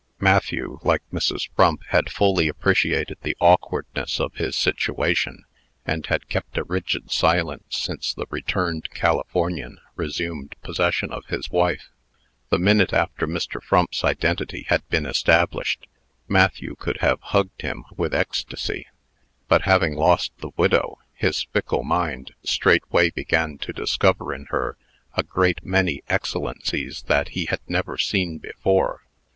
Matthew, 0.19 0.79
like 0.81 1.03
Mrs. 1.13 1.47
Frump, 1.55 1.83
had 1.89 2.09
fully 2.11 2.47
appreciated 2.47 3.19
the 3.21 3.37
awkwardness 3.39 4.19
of 4.19 4.33
his 4.33 4.55
situation, 4.57 5.43
and 5.85 6.07
had 6.07 6.27
kept 6.27 6.57
a 6.57 6.63
rigid 6.63 7.11
silence 7.11 7.77
since 7.77 8.11
the 8.11 8.25
returned 8.31 8.89
Californian 8.95 9.77
resumed 9.95 10.55
possession 10.63 11.11
of 11.11 11.27
his 11.27 11.51
wife. 11.51 11.91
The 12.49 12.57
minute 12.57 12.93
after 12.93 13.27
Mr. 13.27 13.61
Frump's 13.61 14.03
identity 14.03 14.65
had 14.69 14.81
been 14.89 15.05
established, 15.05 15.85
Matthew 16.27 16.73
could 16.75 16.97
have 17.01 17.21
hugged 17.21 17.61
him 17.61 17.85
with 17.95 18.15
ecstasy. 18.15 18.87
But, 19.47 19.65
having 19.65 19.93
lost 19.93 20.31
the 20.39 20.49
widow, 20.57 20.97
his 21.13 21.43
fickle 21.43 21.83
mind 21.83 22.33
straightway 22.43 23.11
began 23.11 23.59
to 23.59 23.71
discover 23.71 24.33
in 24.33 24.45
her 24.45 24.77
a 25.13 25.21
great 25.21 25.63
many 25.63 26.01
excellencies 26.09 27.03
that 27.03 27.29
he 27.37 27.45
had 27.45 27.61
never 27.67 27.99
seen 27.99 28.39
before. 28.39 29.01